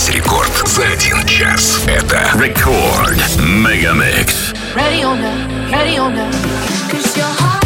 здесь 0.00 0.14
рекорд 0.14 0.50
за 0.66 0.82
один 0.84 1.26
час. 1.26 1.82
Это 1.86 2.30
рекорд 2.38 3.18
Мегамикс. 3.38 4.54
Ready 4.74 5.02
on 5.02 5.20
now, 5.20 5.70
ready 5.70 5.98
on 5.98 6.14
now. 6.14 6.30
Cause 6.90 7.16
your 7.16 7.26
heart 7.26 7.59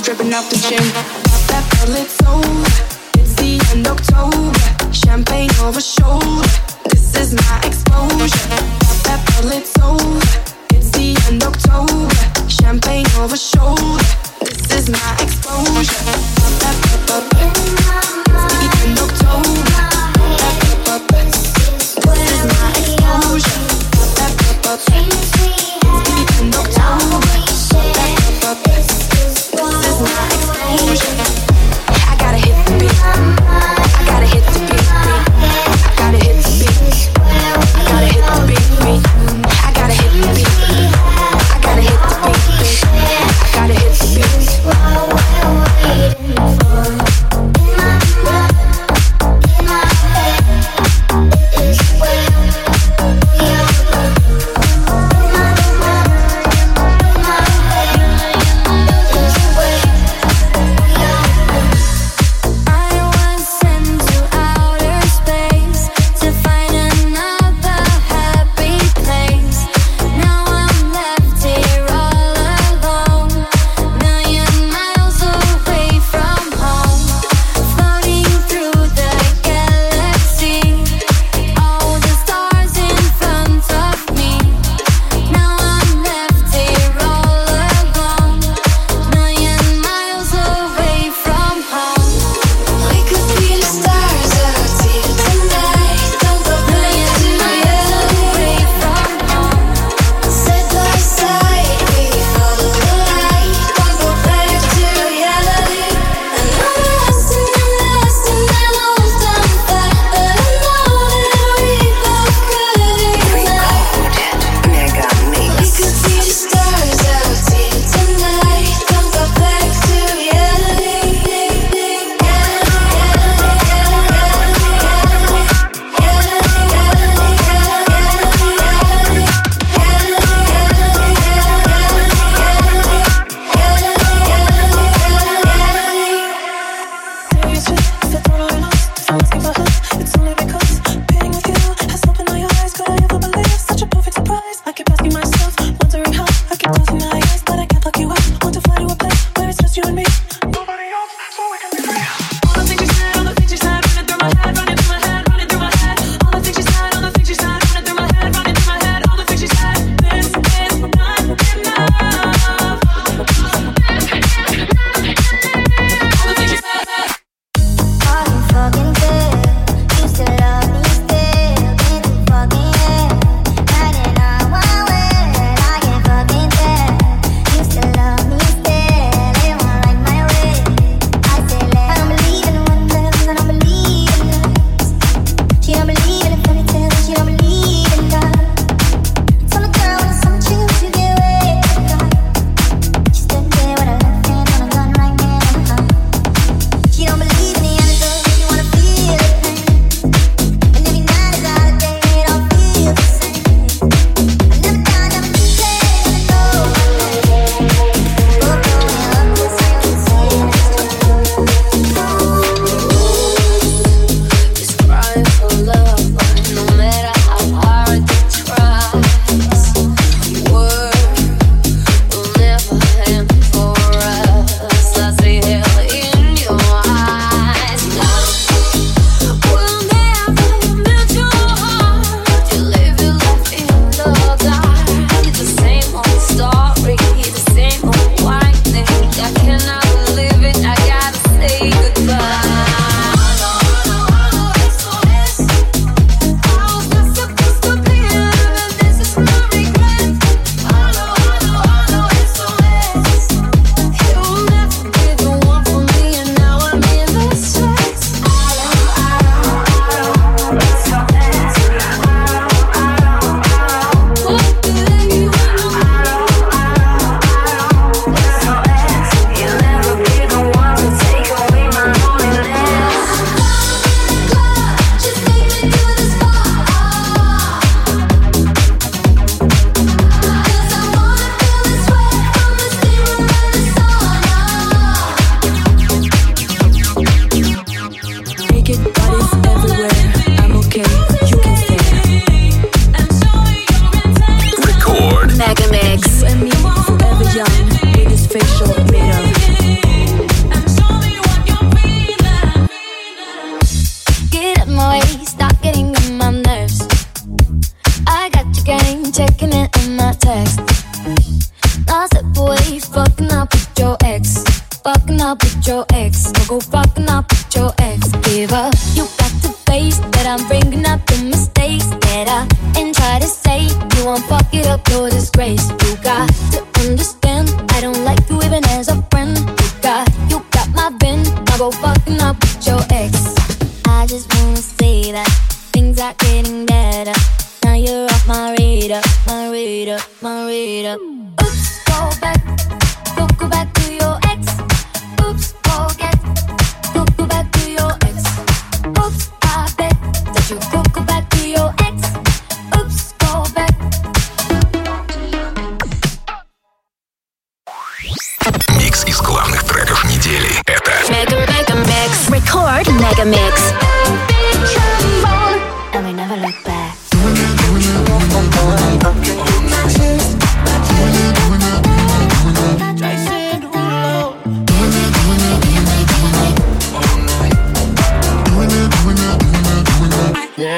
dripping 0.00 0.32
off 0.32 0.48
the 0.48 0.56
chin. 0.56 0.78
Pop 0.78 1.42
that 1.48 1.64
bottle, 1.70 1.96
it's. 1.96 2.61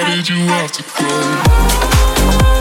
Did 0.06 0.28
you 0.28 0.36
have 0.36 0.70
to 0.72 0.82
go? 0.82 2.53